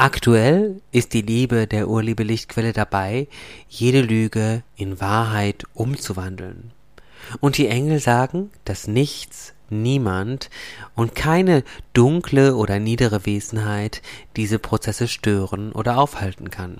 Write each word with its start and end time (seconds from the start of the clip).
Aktuell 0.00 0.80
ist 0.92 1.12
die 1.12 1.20
Liebe 1.20 1.66
der 1.66 1.86
Urliebe 1.86 2.22
Lichtquelle 2.22 2.72
dabei, 2.72 3.28
jede 3.68 4.00
Lüge 4.00 4.62
in 4.74 4.98
Wahrheit 4.98 5.64
umzuwandeln. 5.74 6.72
Und 7.40 7.58
die 7.58 7.68
Engel 7.68 8.00
sagen, 8.00 8.50
dass 8.64 8.88
nichts, 8.88 9.52
niemand 9.68 10.48
und 10.94 11.14
keine 11.14 11.64
dunkle 11.92 12.56
oder 12.56 12.78
niedere 12.78 13.26
Wesenheit 13.26 14.00
diese 14.36 14.58
Prozesse 14.58 15.06
stören 15.06 15.70
oder 15.72 15.98
aufhalten 15.98 16.48
kann. 16.48 16.78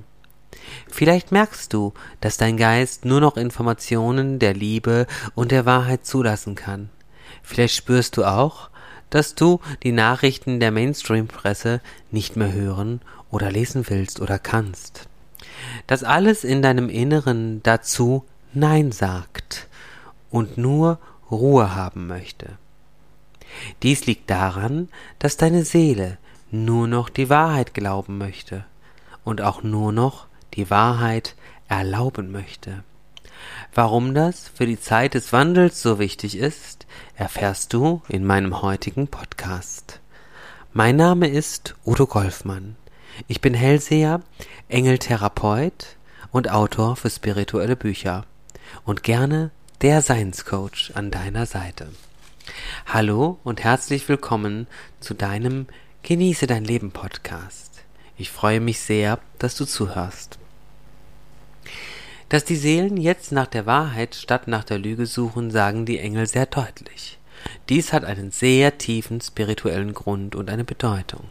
Vielleicht 0.89 1.31
merkst 1.31 1.75
du, 1.75 1.93
dass 2.23 2.39
dein 2.39 2.57
Geist 2.57 3.05
nur 3.05 3.21
noch 3.21 3.37
Informationen 3.37 4.39
der 4.39 4.55
Liebe 4.55 5.07
und 5.35 5.51
der 5.51 5.67
Wahrheit 5.67 6.07
zulassen 6.07 6.55
kann. 6.55 6.89
Vielleicht 7.43 7.75
spürst 7.75 8.17
du 8.17 8.25
auch, 8.25 8.71
dass 9.11 9.35
du 9.35 9.61
die 9.83 9.93
Nachrichten 9.93 10.61
der 10.61 10.71
Mainstream-Presse 10.71 11.81
nicht 12.11 12.37
mehr 12.37 12.53
hören 12.53 13.01
oder 13.31 13.51
lesen 13.51 13.85
willst 13.89 14.21
oder 14.21 14.39
kannst. 14.39 15.09
Dass 15.87 16.05
alles 16.05 16.45
in 16.45 16.63
deinem 16.63 16.89
Inneren 16.89 17.63
dazu 17.63 18.25
Nein 18.53 18.91
sagt 18.93 19.69
und 20.31 20.59
nur 20.59 20.99
Ruhe 21.31 21.75
haben 21.75 22.07
möchte. 22.07 22.59
Dies 23.83 24.07
liegt 24.07 24.31
daran, 24.31 24.89
dass 25.19 25.37
deine 25.37 25.65
Seele 25.65 26.19
nur 26.51 26.89
noch 26.89 27.09
die 27.09 27.29
Wahrheit 27.29 27.75
glauben 27.75 28.19
möchte 28.19 28.65
und 29.25 29.41
auch 29.41 29.63
nur 29.63 29.93
noch 29.93 30.27
die 30.55 30.71
Wahrheit 30.71 31.37
erlauben 31.69 32.33
möchte. 32.33 32.83
Warum 33.75 34.15
das 34.15 34.49
für 34.49 34.67
die 34.67 34.81
Zeit 34.81 35.15
des 35.15 35.33
Wandels 35.33 35.81
so 35.81 35.99
wichtig 35.99 36.37
ist, 36.37 36.87
erfährst 37.17 37.73
du 37.73 38.03
in 38.09 38.25
meinem 38.25 38.63
heutigen 38.63 39.09
Podcast. 39.09 40.01
Mein 40.73 40.97
Name 40.97 41.29
ist 41.29 41.75
Udo 41.85 42.07
Golfmann. 42.07 42.77
Ich 43.29 43.41
bin 43.41 43.55
Hellseher, 43.55 44.23
Engeltherapeut 44.69 45.97
und 46.33 46.51
Autor 46.51 46.97
für 46.97 47.11
spirituelle 47.11 47.77
Bücher 47.77 48.25
und 48.85 49.03
gerne 49.03 49.51
der 49.83 50.03
Seinscoach 50.03 50.93
an 50.95 51.11
deiner 51.11 51.47
Seite. 51.47 51.89
Hallo 52.87 53.39
und 53.45 53.63
herzlich 53.63 54.09
willkommen 54.09 54.67
zu 55.01 55.15
deinem 55.15 55.67
Genieße 56.03 56.47
dein 56.47 56.65
Leben 56.65 56.91
Podcast. 56.91 57.83
Ich 58.17 58.31
freue 58.31 58.61
mich 58.61 58.81
sehr, 58.81 59.19
dass 59.39 59.55
du 59.55 59.65
zuhörst. 59.65 60.40
Dass 62.31 62.45
die 62.45 62.57
Seelen 62.57 62.97
jetzt 62.97 63.33
nach 63.33 63.49
der 63.49 63.67
Wahrheit 63.67 64.15
statt 64.15 64.47
nach 64.47 64.63
der 64.63 64.79
Lüge 64.79 65.07
suchen, 65.07 65.51
sagen 65.51 65.85
die 65.85 65.99
Engel 65.99 66.29
sehr 66.29 66.47
deutlich. 66.47 67.19
Dies 67.69 67.93
hat 67.93 68.05
einen 68.05 68.31
sehr 68.31 68.79
tiefen 68.79 69.21
spirituellen 69.21 69.95
Grund 69.95 70.37
und 70.37 70.49
eine 70.49 70.63
Bedeutung. 70.63 71.25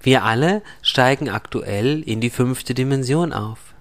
Wir 0.00 0.22
alle 0.22 0.62
steigen 0.80 1.28
aktuell 1.28 2.02
in 2.02 2.20
die 2.20 2.30
fünfte 2.30 2.72
Dimension 2.72 3.32
auf. 3.32 3.74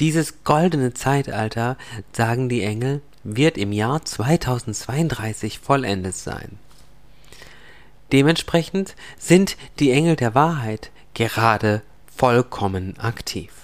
Dieses 0.00 0.42
goldene 0.42 0.92
Zeitalter, 0.92 1.76
sagen 2.12 2.48
die 2.48 2.62
Engel, 2.62 3.00
wird 3.22 3.58
im 3.58 3.70
Jahr 3.70 4.04
2032 4.04 5.60
vollendet 5.60 6.16
sein. 6.16 6.58
Dementsprechend 8.10 8.96
sind 9.18 9.56
die 9.78 9.92
Engel 9.92 10.16
der 10.16 10.34
Wahrheit 10.34 10.90
gerade 11.14 11.82
vollkommen 12.12 12.98
aktiv. 12.98 13.61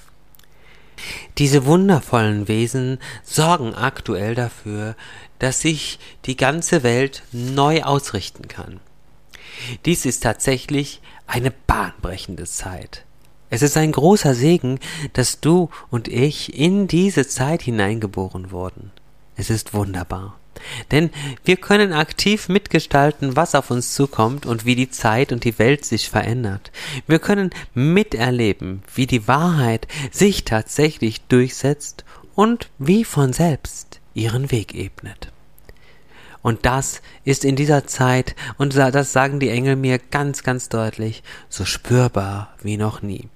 Diese 1.38 1.64
wundervollen 1.66 2.48
Wesen 2.48 2.98
sorgen 3.22 3.74
aktuell 3.74 4.34
dafür, 4.34 4.96
dass 5.38 5.60
sich 5.60 5.98
die 6.24 6.36
ganze 6.36 6.82
Welt 6.82 7.22
neu 7.32 7.82
ausrichten 7.82 8.48
kann. 8.48 8.80
Dies 9.84 10.04
ist 10.04 10.22
tatsächlich 10.22 11.00
eine 11.26 11.50
bahnbrechende 11.50 12.44
Zeit. 12.44 13.04
Es 13.50 13.62
ist 13.62 13.76
ein 13.76 13.92
großer 13.92 14.34
Segen, 14.34 14.78
dass 15.14 15.40
du 15.40 15.70
und 15.90 16.08
ich 16.08 16.58
in 16.58 16.86
diese 16.86 17.26
Zeit 17.26 17.62
hineingeboren 17.62 18.50
wurden. 18.50 18.92
Es 19.36 19.50
ist 19.50 19.72
wunderbar. 19.72 20.38
Denn 20.90 21.10
wir 21.44 21.56
können 21.56 21.92
aktiv 21.92 22.48
mitgestalten, 22.48 23.36
was 23.36 23.54
auf 23.54 23.70
uns 23.70 23.94
zukommt 23.94 24.46
und 24.46 24.64
wie 24.64 24.76
die 24.76 24.90
Zeit 24.90 25.32
und 25.32 25.44
die 25.44 25.58
Welt 25.58 25.84
sich 25.84 26.08
verändert. 26.08 26.70
Wir 27.06 27.18
können 27.18 27.50
miterleben, 27.74 28.82
wie 28.94 29.06
die 29.06 29.28
Wahrheit 29.28 29.88
sich 30.10 30.44
tatsächlich 30.44 31.22
durchsetzt 31.22 32.04
und 32.34 32.70
wie 32.78 33.04
von 33.04 33.32
selbst 33.32 34.00
ihren 34.14 34.50
Weg 34.50 34.74
ebnet. 34.74 35.27
Und 36.42 36.64
das 36.66 37.02
ist 37.24 37.44
in 37.44 37.56
dieser 37.56 37.86
Zeit, 37.86 38.36
und 38.56 38.76
das 38.76 39.12
sagen 39.12 39.40
die 39.40 39.50
Engel 39.50 39.76
mir 39.76 39.98
ganz, 39.98 40.42
ganz 40.42 40.68
deutlich, 40.68 41.22
so 41.48 41.64
spürbar 41.64 42.54
wie 42.62 42.76
noch 42.76 43.02
nie. 43.02 43.28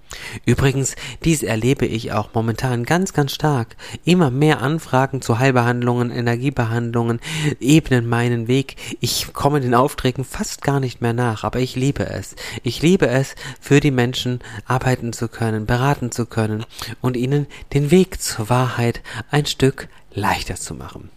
Übrigens, 0.44 0.94
dies 1.24 1.42
erlebe 1.42 1.86
ich 1.86 2.12
auch 2.12 2.30
momentan 2.34 2.84
ganz, 2.84 3.12
ganz 3.12 3.32
stark. 3.32 3.76
Immer 4.04 4.30
mehr 4.30 4.60
Anfragen 4.60 5.22
zu 5.22 5.38
Heilbehandlungen, 5.38 6.10
Energiebehandlungen 6.10 7.20
ebnen 7.60 8.06
meinen 8.06 8.48
Weg. 8.48 8.76
Ich 9.00 9.32
komme 9.32 9.60
den 9.60 9.74
Aufträgen 9.74 10.24
fast 10.24 10.62
gar 10.62 10.80
nicht 10.80 11.00
mehr 11.00 11.12
nach, 11.12 11.44
aber 11.44 11.60
ich 11.60 11.76
liebe 11.76 12.06
es. 12.06 12.36
Ich 12.62 12.82
liebe 12.82 13.08
es, 13.08 13.34
für 13.60 13.80
die 13.80 13.90
Menschen 13.90 14.40
arbeiten 14.66 15.12
zu 15.12 15.28
können, 15.28 15.66
beraten 15.66 16.12
zu 16.12 16.26
können 16.26 16.64
und 17.00 17.16
ihnen 17.16 17.46
den 17.72 17.90
Weg 17.90 18.20
zur 18.20 18.48
Wahrheit 18.48 19.02
ein 19.30 19.46
Stück 19.46 19.88
leichter 20.12 20.56
zu 20.56 20.74
machen. 20.74 21.10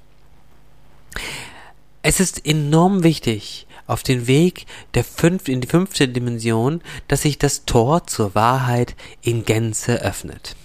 Es 2.07 2.19
ist 2.19 2.45
enorm 2.45 3.01
wichtig, 3.01 3.65
auf 3.87 4.03
den 4.03 4.27
Weg 4.27 4.67
der 4.93 5.03
fünf, 5.03 5.47
in 5.47 5.59
die 5.59 5.67
fünfte 5.67 6.07
Dimension, 6.07 6.81
dass 7.07 7.23
sich 7.23 7.39
das 7.39 7.65
Tor 7.65 8.05
zur 8.05 8.35
Wahrheit 8.35 8.95
in 9.23 9.43
Gänze 9.43 10.03
öffnet. 10.03 10.55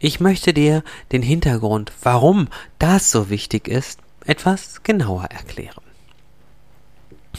Ich 0.00 0.18
möchte 0.18 0.54
dir 0.54 0.82
den 1.12 1.20
Hintergrund, 1.20 1.92
warum 2.02 2.48
das 2.78 3.10
so 3.10 3.28
wichtig 3.28 3.68
ist, 3.68 4.00
etwas 4.24 4.82
genauer 4.82 5.24
erklären. 5.24 5.84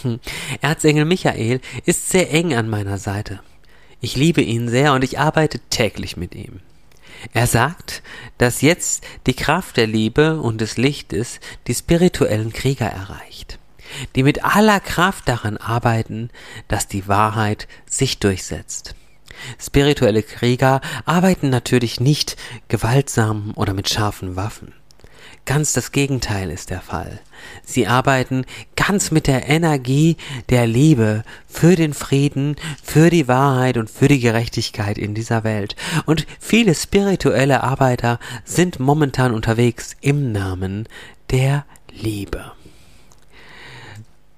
Hm. 0.03 0.19
Erzengel 0.61 1.05
Michael 1.05 1.59
ist 1.87 2.11
sehr 2.11 2.31
eng 2.31 2.53
an 2.53 2.69
meiner 2.69 2.99
Seite. 2.99 3.39
Ich 3.99 4.15
liebe 4.15 4.43
ihn 4.43 4.69
sehr 4.69 4.93
und 4.93 5.03
ich 5.03 5.17
arbeite 5.17 5.57
täglich 5.71 6.17
mit 6.17 6.35
ihm. 6.35 6.59
Er 7.31 7.47
sagt, 7.47 8.03
dass 8.37 8.61
jetzt 8.61 9.05
die 9.27 9.35
Kraft 9.35 9.77
der 9.77 9.87
Liebe 9.87 10.41
und 10.41 10.59
des 10.59 10.77
Lichtes 10.77 11.39
die 11.67 11.75
spirituellen 11.75 12.51
Krieger 12.51 12.87
erreicht, 12.87 13.59
die 14.15 14.23
mit 14.23 14.43
aller 14.43 14.79
Kraft 14.79 15.27
daran 15.29 15.57
arbeiten, 15.57 16.29
dass 16.67 16.87
die 16.87 17.07
Wahrheit 17.07 17.67
sich 17.85 18.19
durchsetzt. 18.19 18.95
Spirituelle 19.59 20.23
Krieger 20.23 20.81
arbeiten 21.05 21.49
natürlich 21.49 21.99
nicht 21.99 22.37
gewaltsam 22.67 23.53
oder 23.55 23.73
mit 23.73 23.89
scharfen 23.89 24.35
Waffen. 24.35 24.73
Ganz 25.45 25.73
das 25.73 25.91
Gegenteil 25.91 26.49
ist 26.49 26.69
der 26.69 26.79
Fall. 26.79 27.19
Sie 27.65 27.85
arbeiten 27.85 28.45
ganz 28.77 29.11
mit 29.11 29.27
der 29.27 29.49
Energie 29.49 30.15
der 30.49 30.65
Liebe 30.65 31.23
für 31.47 31.75
den 31.75 31.93
Frieden, 31.93 32.55
für 32.81 33.09
die 33.09 33.27
Wahrheit 33.27 33.75
und 33.75 33.89
für 33.89 34.07
die 34.07 34.21
Gerechtigkeit 34.21 34.97
in 34.97 35.13
dieser 35.13 35.43
Welt. 35.43 35.75
Und 36.05 36.25
viele 36.39 36.73
spirituelle 36.73 37.61
Arbeiter 37.61 38.19
sind 38.45 38.79
momentan 38.79 39.33
unterwegs 39.33 39.97
im 39.99 40.31
Namen 40.31 40.87
der 41.29 41.65
Liebe. 41.91 42.53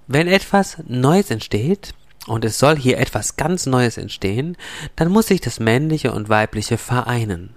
Wenn 0.08 0.28
etwas 0.28 0.78
Neues 0.88 1.30
entsteht, 1.30 1.94
und 2.28 2.44
es 2.44 2.58
soll 2.58 2.76
hier 2.76 2.98
etwas 2.98 3.38
ganz 3.38 3.68
Neues 3.68 3.98
entstehen, 3.98 4.58
dann 4.96 5.12
muss 5.12 5.28
sich 5.28 5.42
das 5.42 5.60
Männliche 5.60 6.12
und 6.12 6.28
Weibliche 6.28 6.80
vereinen. 6.80 7.52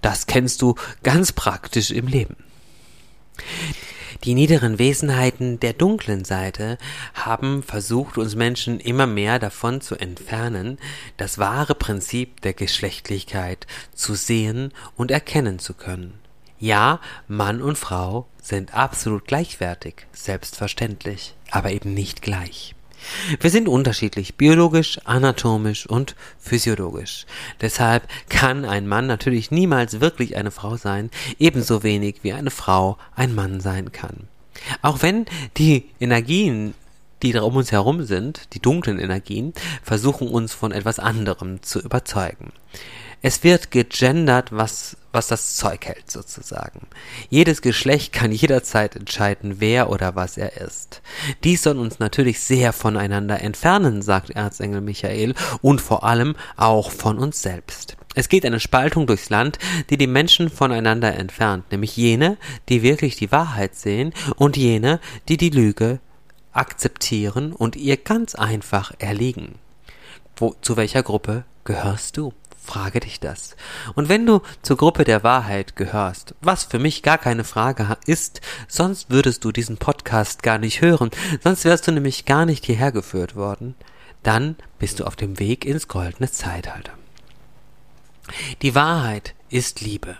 Das 0.00 0.26
kennst 0.26 0.62
du 0.62 0.74
ganz 1.02 1.32
praktisch 1.32 1.90
im 1.90 2.06
Leben. 2.06 2.36
Die 4.24 4.34
niederen 4.34 4.78
Wesenheiten 4.78 5.60
der 5.60 5.72
dunklen 5.72 6.24
Seite 6.24 6.78
haben 7.14 7.62
versucht, 7.62 8.18
uns 8.18 8.34
Menschen 8.34 8.80
immer 8.80 9.06
mehr 9.06 9.38
davon 9.38 9.80
zu 9.80 9.96
entfernen, 9.96 10.78
das 11.16 11.38
wahre 11.38 11.74
Prinzip 11.74 12.40
der 12.40 12.54
Geschlechtlichkeit 12.54 13.66
zu 13.94 14.14
sehen 14.14 14.72
und 14.96 15.10
erkennen 15.10 15.58
zu 15.58 15.74
können. 15.74 16.18
Ja, 16.58 17.00
Mann 17.28 17.60
und 17.60 17.76
Frau 17.76 18.26
sind 18.40 18.72
absolut 18.72 19.26
gleichwertig, 19.26 20.06
selbstverständlich, 20.12 21.34
aber 21.50 21.70
eben 21.70 21.92
nicht 21.92 22.22
gleich. 22.22 22.75
Wir 23.40 23.50
sind 23.50 23.68
unterschiedlich, 23.68 24.36
biologisch, 24.36 24.98
anatomisch 25.04 25.86
und 25.86 26.16
physiologisch. 26.38 27.26
Deshalb 27.60 28.08
kann 28.28 28.64
ein 28.64 28.86
Mann 28.86 29.06
natürlich 29.06 29.50
niemals 29.50 30.00
wirklich 30.00 30.36
eine 30.36 30.50
Frau 30.50 30.76
sein, 30.76 31.10
ebenso 31.38 31.82
wenig 31.82 32.16
wie 32.22 32.32
eine 32.32 32.50
Frau 32.50 32.98
ein 33.14 33.34
Mann 33.34 33.60
sein 33.60 33.92
kann. 33.92 34.28
Auch 34.82 35.02
wenn 35.02 35.26
die 35.56 35.86
Energien 36.00 36.74
die 37.22 37.34
um 37.34 37.56
uns 37.56 37.72
herum 37.72 38.04
sind, 38.04 38.52
die 38.52 38.60
dunklen 38.60 38.98
Energien, 38.98 39.54
versuchen 39.82 40.28
uns 40.28 40.52
von 40.52 40.72
etwas 40.72 40.98
anderem 40.98 41.62
zu 41.62 41.80
überzeugen. 41.80 42.52
Es 43.22 43.42
wird 43.42 43.70
gegendert, 43.70 44.52
was, 44.52 44.96
was 45.12 45.28
das 45.28 45.56
Zeug 45.56 45.86
hält, 45.86 46.10
sozusagen. 46.10 46.86
Jedes 47.28 47.62
Geschlecht 47.62 48.12
kann 48.12 48.30
jederzeit 48.30 48.94
entscheiden, 48.94 49.56
wer 49.58 49.90
oder 49.90 50.14
was 50.14 50.36
er 50.36 50.60
ist. 50.60 51.02
Dies 51.42 51.62
soll 51.62 51.78
uns 51.78 51.98
natürlich 51.98 52.40
sehr 52.40 52.72
voneinander 52.72 53.40
entfernen, 53.40 54.02
sagt 54.02 54.30
Erzengel 54.30 54.80
Michael, 54.80 55.34
und 55.62 55.80
vor 55.80 56.04
allem 56.04 56.36
auch 56.56 56.90
von 56.90 57.18
uns 57.18 57.42
selbst. 57.42 57.96
Es 58.14 58.28
geht 58.28 58.46
eine 58.46 58.60
Spaltung 58.60 59.06
durchs 59.06 59.28
Land, 59.28 59.58
die 59.90 59.98
die 59.98 60.06
Menschen 60.06 60.48
voneinander 60.48 61.14
entfernt, 61.14 61.70
nämlich 61.70 61.96
jene, 61.96 62.38
die 62.68 62.82
wirklich 62.82 63.16
die 63.16 63.32
Wahrheit 63.32 63.74
sehen 63.74 64.14
und 64.36 64.56
jene, 64.56 65.00
die 65.28 65.36
die 65.36 65.50
Lüge 65.50 66.00
akzeptieren 66.52 67.52
und 67.52 67.76
ihr 67.76 67.96
ganz 67.98 68.34
einfach 68.34 68.92
erliegen. 68.98 69.56
Wo, 70.36 70.54
zu 70.62 70.76
welcher 70.76 71.02
Gruppe 71.02 71.44
gehörst 71.64 72.16
du? 72.16 72.32
Frage 72.66 72.98
dich 72.98 73.20
das. 73.20 73.56
Und 73.94 74.08
wenn 74.08 74.26
du 74.26 74.42
zur 74.60 74.76
Gruppe 74.76 75.04
der 75.04 75.22
Wahrheit 75.22 75.76
gehörst, 75.76 76.34
was 76.40 76.64
für 76.64 76.80
mich 76.80 77.02
gar 77.02 77.16
keine 77.16 77.44
Frage 77.44 77.96
ist, 78.06 78.40
sonst 78.66 79.08
würdest 79.08 79.44
du 79.44 79.52
diesen 79.52 79.78
Podcast 79.78 80.42
gar 80.42 80.58
nicht 80.58 80.80
hören, 80.80 81.10
sonst 81.42 81.64
wärst 81.64 81.86
du 81.86 81.92
nämlich 81.92 82.24
gar 82.24 82.44
nicht 82.44 82.66
hierher 82.66 82.90
geführt 82.90 83.36
worden, 83.36 83.76
dann 84.24 84.56
bist 84.80 84.98
du 84.98 85.04
auf 85.04 85.14
dem 85.14 85.38
Weg 85.38 85.64
ins 85.64 85.86
goldene 85.86 86.30
Zeitalter. 86.30 86.92
Die 88.62 88.74
Wahrheit 88.74 89.34
ist 89.48 89.80
Liebe. 89.80 90.16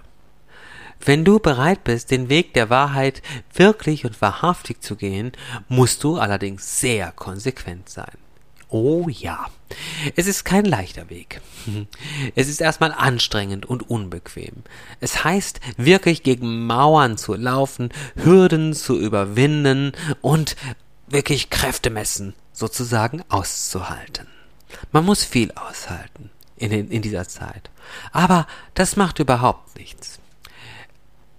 Wenn 1.04 1.25
du 1.25 1.40
bereit 1.40 1.82
bist, 1.82 2.12
den 2.12 2.28
Weg 2.28 2.54
der 2.54 2.70
Wahrheit 2.70 3.22
wirklich 3.52 4.04
und 4.04 4.22
wahrhaftig 4.22 4.82
zu 4.82 4.94
gehen, 4.94 5.32
musst 5.69 6.04
du 6.04 6.16
allerdings 6.16 6.81
sehr 6.81 7.10
konsequent 7.10 7.88
sein. 7.88 8.16
Oh 8.68 9.08
ja, 9.08 9.46
es 10.16 10.26
ist 10.26 10.44
kein 10.44 10.64
leichter 10.64 11.08
Weg. 11.08 11.40
Es 12.34 12.48
ist 12.48 12.60
erstmal 12.60 12.92
anstrengend 12.92 13.66
und 13.66 13.88
unbequem. 13.88 14.62
Es 15.00 15.24
heißt 15.24 15.60
wirklich 15.76 16.22
gegen 16.22 16.66
Mauern 16.66 17.16
zu 17.16 17.34
laufen, 17.34 17.90
Hürden 18.16 18.72
zu 18.74 18.98
überwinden 18.98 19.92
und 20.20 20.56
wirklich 21.06 21.50
Kräfte 21.50 21.90
messen, 21.90 22.34
sozusagen 22.52 23.22
auszuhalten. 23.28 24.26
Man 24.92 25.04
muss 25.04 25.24
viel 25.24 25.52
aushalten 25.52 26.30
in, 26.56 26.70
in 26.72 27.02
dieser 27.02 27.28
Zeit. 27.28 27.70
Aber 28.12 28.46
das 28.74 28.96
macht 28.96 29.18
überhaupt 29.18 29.78
nichts. 29.78 30.18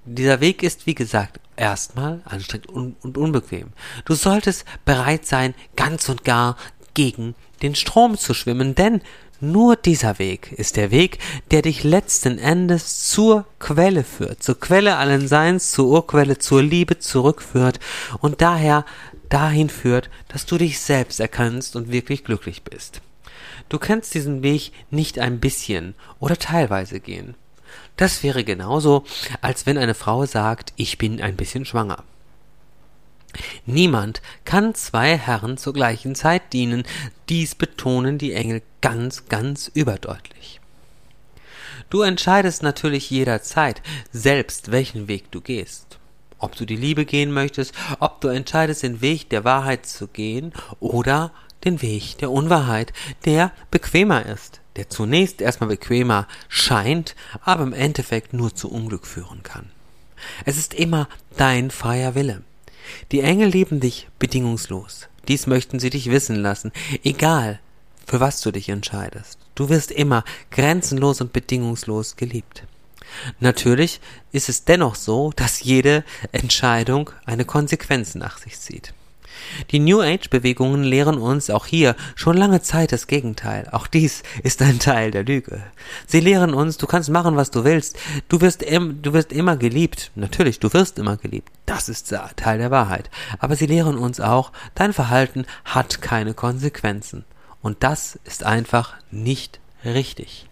Dieser 0.05 0.39
Weg 0.39 0.63
ist, 0.63 0.85
wie 0.85 0.95
gesagt, 0.95 1.39
erstmal 1.57 2.21
anstrengend 2.23 2.67
und, 2.67 2.95
und 3.03 3.17
unbequem. 3.17 3.73
Du 4.05 4.13
solltest 4.13 4.63
bereit 4.85 5.25
sein, 5.25 5.53
ganz 5.75 6.07
und 6.07 6.23
gar 6.23 6.55
gegen 6.97 7.35
den 7.61 7.75
Strom 7.75 8.17
zu 8.17 8.33
schwimmen, 8.33 8.73
denn 8.73 9.01
nur 9.39 9.75
dieser 9.75 10.17
Weg 10.17 10.51
ist 10.53 10.77
der 10.77 10.89
Weg, 10.89 11.19
der 11.51 11.61
dich 11.61 11.83
letzten 11.83 12.39
Endes 12.39 13.07
zur 13.11 13.45
Quelle 13.59 14.03
führt, 14.03 14.41
zur 14.41 14.59
Quelle 14.59 14.97
allen 14.97 15.27
Seins, 15.27 15.71
zur 15.71 15.89
Urquelle, 15.89 16.39
zur 16.39 16.63
Liebe 16.63 16.97
zurückführt 16.97 17.79
und 18.19 18.41
daher 18.41 18.83
dahin 19.29 19.69
führt, 19.69 20.09
dass 20.27 20.47
du 20.47 20.57
dich 20.57 20.79
selbst 20.79 21.19
erkannst 21.19 21.75
und 21.75 21.91
wirklich 21.91 22.23
glücklich 22.23 22.63
bist. 22.63 23.01
Du 23.69 23.77
kannst 23.77 24.15
diesen 24.15 24.41
Weg 24.41 24.71
nicht 24.89 25.19
ein 25.19 25.39
bisschen 25.39 25.93
oder 26.19 26.37
teilweise 26.37 26.99
gehen. 26.99 27.35
Das 27.95 28.23
wäre 28.23 28.43
genauso, 28.43 29.03
als 29.41 29.67
wenn 29.67 29.77
eine 29.77 29.93
Frau 29.93 30.25
sagt, 30.25 30.73
ich 30.77 30.97
bin 30.97 31.21
ein 31.21 31.35
bisschen 31.35 31.63
schwanger. 31.65 32.03
Niemand 33.65 34.21
kann 34.45 34.73
zwei 34.73 35.17
Herren 35.17 35.57
zur 35.57 35.73
gleichen 35.73 36.15
Zeit 36.15 36.53
dienen, 36.53 36.83
dies 37.29 37.55
betonen 37.55 38.17
die 38.17 38.33
Engel 38.33 38.61
ganz, 38.81 39.27
ganz 39.27 39.69
überdeutlich. 39.73 40.59
Du 41.89 42.01
entscheidest 42.01 42.63
natürlich 42.63 43.09
jederzeit 43.09 43.81
selbst, 44.11 44.71
welchen 44.71 45.07
Weg 45.07 45.31
du 45.31 45.41
gehst. 45.41 45.99
Ob 46.39 46.55
du 46.55 46.65
die 46.65 46.75
Liebe 46.75 47.05
gehen 47.05 47.31
möchtest, 47.31 47.73
ob 47.99 48.21
du 48.21 48.27
entscheidest, 48.27 48.83
den 48.83 49.01
Weg 49.01 49.29
der 49.29 49.43
Wahrheit 49.43 49.85
zu 49.85 50.07
gehen 50.07 50.53
oder 50.79 51.31
den 51.63 51.81
Weg 51.81 52.17
der 52.19 52.31
Unwahrheit, 52.31 52.93
der 53.25 53.51
bequemer 53.71 54.25
ist, 54.25 54.61
der 54.75 54.89
zunächst 54.89 55.41
erstmal 55.41 55.69
bequemer 55.69 56.27
scheint, 56.49 57.15
aber 57.41 57.63
im 57.63 57.73
Endeffekt 57.73 58.33
nur 58.33 58.53
zu 58.53 58.69
Unglück 58.69 59.07
führen 59.07 59.41
kann. 59.43 59.71
Es 60.45 60.57
ist 60.57 60.73
immer 60.73 61.07
dein 61.37 61.71
freier 61.71 62.15
Wille. 62.15 62.43
Die 63.11 63.21
Engel 63.21 63.49
lieben 63.49 63.79
dich 63.79 64.07
bedingungslos. 64.19 65.07
Dies 65.27 65.47
möchten 65.47 65.79
sie 65.79 65.89
dich 65.89 66.09
wissen 66.09 66.35
lassen, 66.37 66.71
egal 67.03 67.59
für 68.05 68.19
was 68.19 68.41
du 68.41 68.51
dich 68.51 68.69
entscheidest. 68.69 69.39
Du 69.55 69.69
wirst 69.69 69.91
immer 69.91 70.23
grenzenlos 70.51 71.19
und 71.21 71.33
bedingungslos 71.33 72.15
geliebt. 72.15 72.63
Natürlich 73.39 73.99
ist 74.31 74.49
es 74.49 74.63
dennoch 74.63 74.95
so, 74.95 75.31
dass 75.35 75.63
jede 75.63 76.03
Entscheidung 76.31 77.09
eine 77.25 77.45
Konsequenz 77.45 78.15
nach 78.15 78.37
sich 78.37 78.59
zieht. 78.59 78.93
Die 79.71 79.79
New 79.79 80.01
Age-Bewegungen 80.01 80.83
lehren 80.83 81.17
uns 81.17 81.49
auch 81.49 81.65
hier 81.65 81.95
schon 82.15 82.37
lange 82.37 82.61
Zeit 82.61 82.91
das 82.91 83.07
Gegenteil. 83.07 83.67
Auch 83.71 83.87
dies 83.87 84.23
ist 84.43 84.61
ein 84.61 84.79
Teil 84.79 85.11
der 85.11 85.23
Lüge. 85.23 85.61
Sie 86.05 86.19
lehren 86.19 86.53
uns, 86.53 86.77
du 86.77 86.87
kannst 86.87 87.09
machen, 87.09 87.35
was 87.35 87.51
du 87.51 87.63
willst. 87.63 87.97
Du 88.29 88.41
wirst, 88.41 88.63
im, 88.63 89.01
du 89.01 89.13
wirst 89.13 89.31
immer 89.31 89.57
geliebt. 89.57 90.11
Natürlich, 90.15 90.59
du 90.59 90.71
wirst 90.73 90.99
immer 90.99 91.17
geliebt. 91.17 91.51
Das 91.65 91.89
ist 91.89 92.13
Teil 92.35 92.57
der 92.57 92.71
Wahrheit. 92.71 93.09
Aber 93.39 93.55
sie 93.55 93.65
lehren 93.65 93.97
uns 93.97 94.19
auch, 94.19 94.51
dein 94.75 94.93
Verhalten 94.93 95.45
hat 95.65 96.01
keine 96.01 96.33
Konsequenzen. 96.33 97.25
Und 97.61 97.83
das 97.83 98.19
ist 98.23 98.43
einfach 98.43 98.95
nicht 99.11 99.59
richtig. 99.83 100.47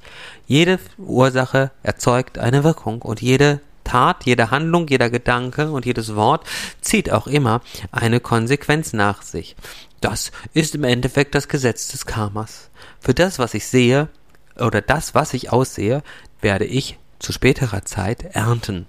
Jede 0.47 0.79
Ursache 0.97 1.71
erzeugt 1.83 2.37
eine 2.37 2.63
Wirkung 2.63 3.01
und 3.01 3.21
jede 3.21 3.61
Tat, 3.85 4.25
jede 4.25 4.51
Handlung, 4.51 4.87
jeder 4.87 5.09
Gedanke 5.09 5.71
und 5.71 5.85
jedes 5.85 6.15
Wort 6.15 6.45
zieht 6.81 7.09
auch 7.09 7.27
immer 7.27 7.61
eine 7.91 8.19
Konsequenz 8.19 8.91
nach 8.91 9.21
sich. 9.21 9.55
Das 10.01 10.31
ist 10.53 10.75
im 10.75 10.83
Endeffekt 10.83 11.33
das 11.33 11.47
Gesetz 11.47 11.87
des 11.87 12.05
Karmas. 12.05 12.69
Für 12.99 13.13
das, 13.13 13.39
was 13.39 13.53
ich 13.53 13.65
sehe, 13.67 14.09
oder 14.57 14.81
das, 14.81 15.15
was 15.15 15.33
ich 15.33 15.51
aussehe, 15.51 16.03
werde 16.41 16.65
ich 16.65 16.97
zu 17.19 17.31
späterer 17.31 17.85
Zeit 17.85 18.23
ernten. 18.35 18.87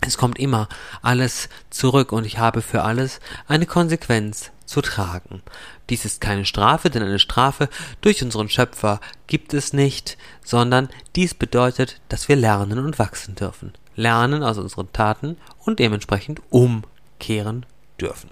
Es 0.00 0.18
kommt 0.18 0.38
immer 0.38 0.68
alles 1.02 1.48
zurück 1.70 2.12
und 2.12 2.24
ich 2.24 2.38
habe 2.38 2.62
für 2.62 2.82
alles 2.82 3.20
eine 3.48 3.66
Konsequenz 3.66 4.50
zu 4.66 4.82
tragen. 4.82 5.42
Dies 5.88 6.04
ist 6.04 6.20
keine 6.20 6.44
Strafe, 6.44 6.90
denn 6.90 7.02
eine 7.02 7.18
Strafe 7.18 7.68
durch 8.00 8.22
unseren 8.22 8.48
Schöpfer 8.48 9.00
gibt 9.26 9.54
es 9.54 9.72
nicht, 9.72 10.18
sondern 10.42 10.88
dies 11.16 11.34
bedeutet, 11.34 12.00
dass 12.08 12.28
wir 12.28 12.36
lernen 12.36 12.78
und 12.78 12.98
wachsen 12.98 13.34
dürfen 13.34 13.72
lernen 13.96 14.42
aus 14.42 14.58
unseren 14.58 14.92
Taten 14.92 15.36
und 15.64 15.78
dementsprechend 15.78 16.40
umkehren 16.50 17.66
dürfen. 18.00 18.30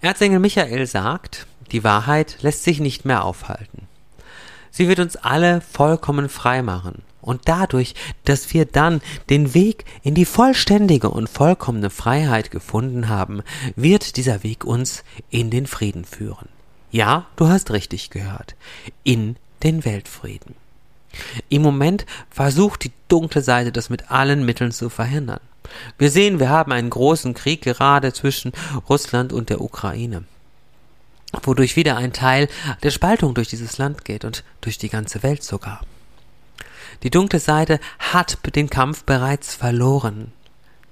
Erzengel 0.00 0.38
Michael 0.38 0.86
sagt, 0.86 1.46
die 1.72 1.84
Wahrheit 1.84 2.38
lässt 2.40 2.64
sich 2.64 2.80
nicht 2.80 3.04
mehr 3.04 3.24
aufhalten. 3.24 3.88
Sie 4.70 4.88
wird 4.88 5.00
uns 5.00 5.16
alle 5.16 5.60
vollkommen 5.60 6.28
frei 6.28 6.62
machen. 6.62 7.02
Und 7.20 7.42
dadurch, 7.46 7.94
dass 8.24 8.54
wir 8.54 8.64
dann 8.64 9.02
den 9.28 9.52
Weg 9.52 9.84
in 10.02 10.14
die 10.14 10.24
vollständige 10.24 11.10
und 11.10 11.28
vollkommene 11.28 11.90
Freiheit 11.90 12.50
gefunden 12.50 13.08
haben, 13.08 13.42
wird 13.76 14.16
dieser 14.16 14.42
Weg 14.44 14.64
uns 14.64 15.04
in 15.28 15.50
den 15.50 15.66
Frieden 15.66 16.04
führen. 16.04 16.48
Ja, 16.90 17.26
du 17.36 17.48
hast 17.48 17.70
richtig 17.70 18.10
gehört. 18.10 18.54
In 19.02 19.36
den 19.62 19.84
Weltfrieden. 19.84 20.54
Im 21.48 21.62
Moment 21.62 22.06
versucht 22.30 22.84
die 22.84 22.92
dunkle 23.08 23.42
Seite 23.42 23.72
das 23.72 23.90
mit 23.90 24.10
allen 24.10 24.44
Mitteln 24.44 24.72
zu 24.72 24.90
verhindern. 24.90 25.40
Wir 25.98 26.10
sehen, 26.10 26.40
wir 26.40 26.48
haben 26.48 26.72
einen 26.72 26.90
großen 26.90 27.34
Krieg 27.34 27.62
gerade 27.62 28.12
zwischen 28.12 28.52
Russland 28.88 29.32
und 29.32 29.50
der 29.50 29.60
Ukraine, 29.60 30.24
wodurch 31.42 31.76
wieder 31.76 31.96
ein 31.96 32.12
Teil 32.12 32.48
der 32.82 32.90
Spaltung 32.90 33.34
durch 33.34 33.48
dieses 33.48 33.78
Land 33.78 34.04
geht 34.04 34.24
und 34.24 34.44
durch 34.60 34.78
die 34.78 34.88
ganze 34.88 35.22
Welt 35.22 35.42
sogar. 35.42 35.82
Die 37.02 37.10
dunkle 37.10 37.38
Seite 37.38 37.80
hat 37.98 38.38
den 38.56 38.70
Kampf 38.70 39.04
bereits 39.04 39.54
verloren. 39.54 40.32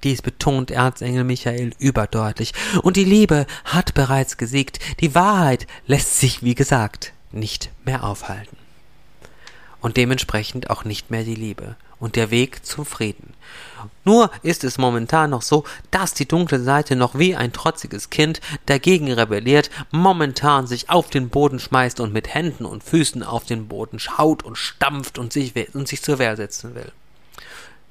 Dies 0.05 0.21
betont 0.23 0.71
Erzengel 0.71 1.25
Michael 1.25 1.73
überdeutlich. 1.79 2.53
Und 2.83 2.97
die 2.97 3.05
Liebe 3.05 3.47
hat 3.65 3.95
bereits 3.95 4.37
gesiegt. 4.37 4.79
Die 5.01 5.15
Wahrheit 5.15 5.67
lässt 5.87 6.21
sich, 6.21 6.43
wie 6.43 6.55
gesagt, 6.55 7.13
nicht 7.33 7.71
mehr 7.85 8.05
aufhalten 8.05 8.66
und 9.87 9.97
dementsprechend 9.97 10.69
auch 10.69 10.85
nicht 10.85 11.13
mehr 11.13 11.23
die 11.23 11.37
Liebe 11.37 11.77
und 12.01 12.17
der 12.17 12.33
Weg 12.33 12.67
zum 12.67 12.85
Frieden. 12.85 13.35
Nur 14.05 14.33
ist 14.43 14.65
es 14.65 14.79
momentan 14.79 15.31
noch 15.31 15.43
so, 15.43 15.63
dass 15.93 16.13
die 16.13 16.27
dunkle 16.27 16.59
Seite 16.59 16.97
noch 16.97 17.17
wie 17.17 17.37
ein 17.37 17.53
trotziges 17.53 18.11
Kind 18.11 18.41
dagegen 18.67 19.13
rebelliert, 19.13 19.71
momentan 19.93 20.67
sich 20.67 20.91
auf 20.91 21.09
den 21.09 21.29
Boden 21.29 21.61
schmeißt 21.61 22.01
und 22.01 22.13
mit 22.13 22.35
Händen 22.35 22.65
und 22.65 22.83
Füßen 22.83 23.23
auf 23.23 23.45
den 23.45 23.69
Boden 23.69 24.01
schaut 24.01 24.43
und 24.43 24.59
stampft 24.59 25.21
und 25.21 25.33
sich, 25.33 25.55
und 25.73 25.87
sich 25.87 26.03
zur 26.03 26.19
Wehr 26.19 26.35
setzen 26.35 26.75
will. 26.75 26.91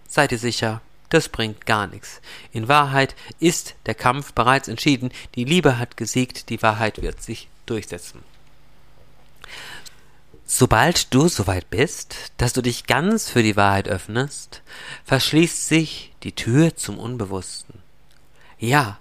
Seid 0.09 0.33
ihr 0.33 0.37
sicher, 0.39 0.81
das 1.07 1.29
bringt 1.29 1.65
gar 1.65 1.87
nichts. 1.87 2.19
In 2.51 2.67
Wahrheit 2.67 3.15
ist 3.39 3.75
der 3.85 3.95
Kampf 3.95 4.33
bereits 4.33 4.67
entschieden, 4.67 5.11
die 5.35 5.45
Liebe 5.45 5.79
hat 5.79 5.95
gesiegt, 5.95 6.49
die 6.49 6.61
Wahrheit 6.61 7.01
wird 7.01 7.23
sich 7.23 7.47
durchsetzen. 7.65 8.34
Sobald 10.47 11.11
du 11.11 11.27
soweit 11.27 11.71
bist, 11.71 12.15
dass 12.37 12.53
du 12.53 12.61
dich 12.61 12.85
ganz 12.85 13.29
für 13.29 13.41
die 13.41 13.55
Wahrheit 13.55 13.87
öffnest, 13.87 14.61
verschließt 15.03 15.67
sich 15.67 16.13
die 16.21 16.33
Tür 16.33 16.75
zum 16.75 16.99
Unbewussten. 16.99 17.79
Ja, 18.59 18.99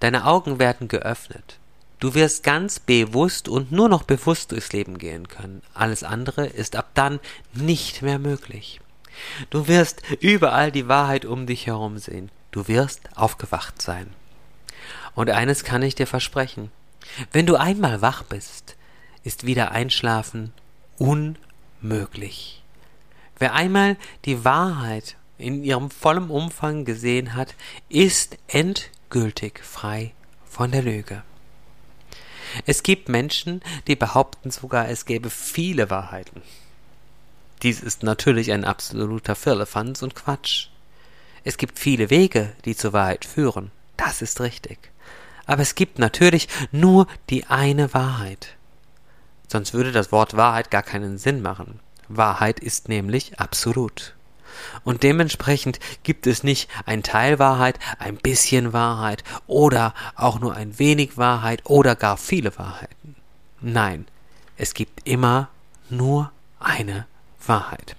deine 0.00 0.26
Augen 0.26 0.58
werden 0.58 0.88
geöffnet. 0.88 1.58
Du 2.00 2.14
wirst 2.14 2.42
ganz 2.42 2.80
bewusst 2.80 3.48
und 3.48 3.70
nur 3.70 3.88
noch 3.88 4.02
bewusst 4.02 4.50
durchs 4.50 4.72
Leben 4.72 4.98
gehen 4.98 5.28
können. 5.28 5.62
Alles 5.74 6.02
andere 6.02 6.46
ist 6.46 6.74
ab 6.74 6.90
dann 6.94 7.20
nicht 7.52 8.02
mehr 8.02 8.18
möglich. 8.18 8.80
Du 9.50 9.68
wirst 9.68 10.02
überall 10.20 10.72
die 10.72 10.88
Wahrheit 10.88 11.24
um 11.24 11.46
dich 11.46 11.68
herum 11.68 11.98
sehen. 11.98 12.32
Du 12.50 12.66
wirst 12.66 13.16
aufgewacht 13.16 13.80
sein. 13.80 14.12
Und 15.14 15.30
eines 15.30 15.62
kann 15.62 15.82
ich 15.82 15.94
dir 15.94 16.06
versprechen. 16.08 16.72
Wenn 17.30 17.46
du 17.46 17.54
einmal 17.54 18.02
wach 18.02 18.24
bist, 18.24 18.76
ist 19.22 19.46
wieder 19.46 19.70
Einschlafen 19.70 20.52
unmöglich. 21.00 22.62
Wer 23.38 23.54
einmal 23.54 23.96
die 24.26 24.44
Wahrheit 24.44 25.16
in 25.38 25.64
ihrem 25.64 25.90
vollen 25.90 26.30
Umfang 26.30 26.84
gesehen 26.84 27.34
hat, 27.34 27.54
ist 27.88 28.36
endgültig 28.48 29.60
frei 29.64 30.12
von 30.44 30.70
der 30.70 30.82
Lüge. 30.82 31.22
Es 32.66 32.82
gibt 32.82 33.08
Menschen, 33.08 33.62
die 33.86 33.96
behaupten 33.96 34.50
sogar, 34.50 34.88
es 34.88 35.06
gäbe 35.06 35.30
viele 35.30 35.88
Wahrheiten. 35.88 36.42
Dies 37.62 37.80
ist 37.80 38.02
natürlich 38.02 38.52
ein 38.52 38.64
absoluter 38.64 39.36
Firlefanz 39.36 40.02
und 40.02 40.14
Quatsch. 40.14 40.68
Es 41.44 41.56
gibt 41.56 41.78
viele 41.78 42.10
Wege, 42.10 42.52
die 42.66 42.76
zur 42.76 42.92
Wahrheit 42.92 43.24
führen. 43.24 43.70
Das 43.96 44.20
ist 44.20 44.40
richtig. 44.40 44.78
Aber 45.46 45.62
es 45.62 45.74
gibt 45.74 45.98
natürlich 45.98 46.48
nur 46.72 47.06
die 47.30 47.46
eine 47.46 47.94
Wahrheit. 47.94 48.56
Sonst 49.50 49.74
würde 49.74 49.90
das 49.90 50.12
Wort 50.12 50.36
Wahrheit 50.36 50.70
gar 50.70 50.84
keinen 50.84 51.18
Sinn 51.18 51.42
machen. 51.42 51.80
Wahrheit 52.08 52.60
ist 52.60 52.88
nämlich 52.88 53.40
absolut. 53.40 54.14
Und 54.84 55.02
dementsprechend 55.02 55.80
gibt 56.04 56.28
es 56.28 56.44
nicht 56.44 56.70
ein 56.86 57.02
Teil 57.02 57.40
Wahrheit, 57.40 57.80
ein 57.98 58.16
bisschen 58.16 58.72
Wahrheit 58.72 59.24
oder 59.48 59.92
auch 60.14 60.38
nur 60.38 60.54
ein 60.54 60.78
wenig 60.78 61.18
Wahrheit 61.18 61.62
oder 61.64 61.96
gar 61.96 62.16
viele 62.16 62.56
Wahrheiten. 62.58 63.16
Nein, 63.60 64.06
es 64.56 64.72
gibt 64.72 65.08
immer 65.08 65.48
nur 65.88 66.30
eine 66.60 67.06
Wahrheit. 67.44 67.96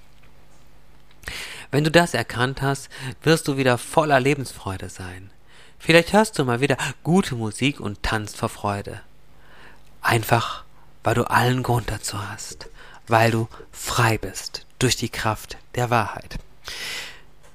Wenn 1.69 1.83
du 1.83 1.91
das 1.91 2.13
erkannt 2.13 2.61
hast, 2.61 2.87
wirst 3.23 3.49
du 3.49 3.57
wieder 3.57 3.77
voller 3.77 4.21
Lebensfreude 4.21 4.87
sein. 4.87 5.31
Vielleicht 5.79 6.13
hörst 6.13 6.39
du 6.39 6.45
mal 6.45 6.61
wieder 6.61 6.77
gute 7.03 7.35
Musik 7.35 7.81
und 7.81 8.03
tanzt 8.03 8.37
vor 8.37 8.49
Freude. 8.49 9.01
Einfach 10.01 10.63
weil 11.03 11.15
du 11.15 11.29
allen 11.29 11.63
Grund 11.63 11.89
dazu 11.89 12.17
hast, 12.29 12.69
weil 13.07 13.31
du 13.31 13.47
frei 13.71 14.17
bist 14.17 14.65
durch 14.79 14.95
die 14.95 15.09
Kraft 15.09 15.57
der 15.75 15.89
Wahrheit. 15.89 16.37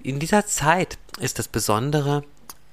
In 0.03 0.19
dieser 0.19 0.47
Zeit 0.47 0.99
ist 1.19 1.39
das 1.39 1.49
Besondere, 1.49 2.25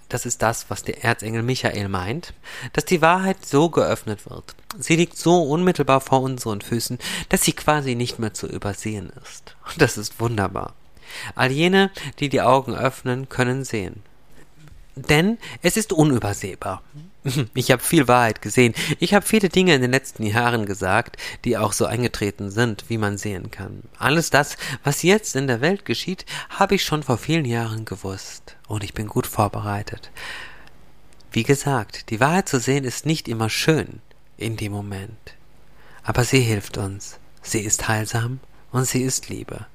das 0.09 0.27
ist 0.27 0.43
das, 0.43 0.69
was 0.69 0.83
der 0.83 1.03
Erzengel 1.03 1.41
Michael 1.41 1.89
meint, 1.89 2.33
dass 2.73 2.85
die 2.85 3.01
Wahrheit 3.01 3.43
so 3.45 3.69
geöffnet 3.69 4.29
wird. 4.29 4.55
Sie 4.77 4.95
liegt 4.95 5.17
so 5.17 5.41
unmittelbar 5.41 6.01
vor 6.01 6.21
unseren 6.21 6.61
Füßen, 6.61 6.99
dass 7.29 7.43
sie 7.43 7.53
quasi 7.53 7.95
nicht 7.95 8.19
mehr 8.19 8.33
zu 8.33 8.47
übersehen 8.47 9.11
ist. 9.23 9.55
Und 9.65 9.81
das 9.81 9.97
ist 9.97 10.19
wunderbar. 10.19 10.75
All 11.35 11.51
jene, 11.51 11.91
die 12.19 12.29
die 12.29 12.41
Augen 12.41 12.75
öffnen, 12.75 13.29
können 13.29 13.63
sehen. 13.63 14.03
Denn 14.95 15.37
es 15.61 15.77
ist 15.77 15.93
unübersehbar. 15.93 16.81
Ich 17.53 17.71
habe 17.71 17.81
viel 17.81 18.09
Wahrheit 18.09 18.41
gesehen. 18.41 18.73
Ich 18.99 19.13
habe 19.13 19.25
viele 19.25 19.47
Dinge 19.47 19.73
in 19.73 19.81
den 19.81 19.91
letzten 19.91 20.23
Jahren 20.23 20.65
gesagt, 20.65 21.15
die 21.45 21.57
auch 21.57 21.71
so 21.71 21.85
eingetreten 21.85 22.51
sind, 22.51 22.89
wie 22.89 22.97
man 22.97 23.17
sehen 23.17 23.49
kann. 23.49 23.83
Alles 23.97 24.29
das, 24.29 24.57
was 24.83 25.03
jetzt 25.03 25.37
in 25.37 25.47
der 25.47 25.61
Welt 25.61 25.85
geschieht, 25.85 26.25
habe 26.49 26.75
ich 26.75 26.83
schon 26.83 27.01
vor 27.01 27.17
vielen 27.17 27.45
Jahren 27.45 27.85
gewusst. 27.85 28.57
Und 28.67 28.83
ich 28.83 28.93
bin 28.93 29.07
gut 29.07 29.25
vorbereitet. 29.25 30.11
Wie 31.31 31.43
gesagt, 31.43 32.09
die 32.09 32.19
Wahrheit 32.19 32.49
zu 32.49 32.59
sehen 32.59 32.83
ist 32.83 33.05
nicht 33.05 33.27
immer 33.29 33.49
schön 33.49 34.01
in 34.37 34.57
dem 34.57 34.73
Moment. 34.73 35.35
Aber 36.03 36.25
sie 36.25 36.41
hilft 36.41 36.77
uns. 36.77 37.19
Sie 37.41 37.61
ist 37.61 37.87
heilsam 37.87 38.39
und 38.71 38.85
sie 38.85 39.01
ist 39.01 39.29
Liebe. 39.29 39.65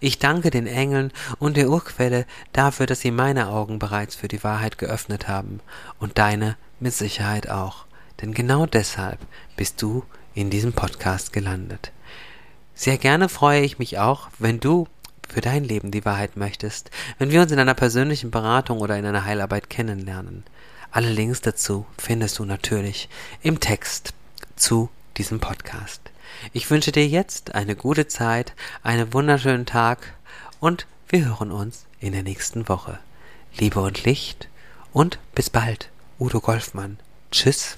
Ich 0.00 0.18
danke 0.18 0.50
den 0.50 0.66
Engeln 0.66 1.12
und 1.38 1.56
der 1.56 1.70
Urquelle 1.70 2.26
dafür, 2.52 2.86
dass 2.86 3.00
sie 3.00 3.10
meine 3.10 3.48
Augen 3.48 3.78
bereits 3.78 4.14
für 4.14 4.28
die 4.28 4.44
Wahrheit 4.44 4.78
geöffnet 4.78 5.28
haben 5.28 5.60
und 5.98 6.18
deine 6.18 6.56
mit 6.80 6.94
Sicherheit 6.94 7.48
auch. 7.48 7.86
Denn 8.20 8.32
genau 8.32 8.66
deshalb 8.66 9.18
bist 9.56 9.82
du 9.82 10.04
in 10.34 10.50
diesem 10.50 10.72
Podcast 10.72 11.32
gelandet. 11.32 11.92
Sehr 12.74 12.98
gerne 12.98 13.28
freue 13.28 13.62
ich 13.62 13.78
mich 13.78 13.98
auch, 13.98 14.28
wenn 14.38 14.60
du 14.60 14.88
für 15.28 15.40
dein 15.40 15.64
Leben 15.64 15.90
die 15.90 16.04
Wahrheit 16.04 16.36
möchtest, 16.36 16.90
wenn 17.18 17.30
wir 17.30 17.40
uns 17.40 17.52
in 17.52 17.58
einer 17.58 17.74
persönlichen 17.74 18.30
Beratung 18.30 18.78
oder 18.80 18.96
in 18.96 19.06
einer 19.06 19.24
Heilarbeit 19.24 19.70
kennenlernen. 19.70 20.44
Alle 20.90 21.10
Links 21.10 21.40
dazu 21.40 21.86
findest 21.98 22.38
du 22.38 22.44
natürlich 22.44 23.08
im 23.42 23.58
Text 23.60 24.14
zu 24.56 24.90
diesem 25.16 25.40
Podcast. 25.40 26.13
Ich 26.52 26.70
wünsche 26.70 26.92
dir 26.92 27.06
jetzt 27.06 27.54
eine 27.54 27.76
gute 27.76 28.08
Zeit, 28.08 28.54
einen 28.82 29.12
wunderschönen 29.12 29.66
Tag 29.66 30.14
und 30.60 30.86
wir 31.08 31.24
hören 31.26 31.52
uns 31.52 31.86
in 32.00 32.12
der 32.12 32.22
nächsten 32.22 32.68
Woche. 32.68 32.98
Liebe 33.56 33.80
und 33.80 34.04
Licht 34.04 34.48
und 34.92 35.18
bis 35.34 35.50
bald. 35.50 35.90
Udo 36.18 36.40
Golfmann. 36.40 36.98
Tschüss. 37.30 37.76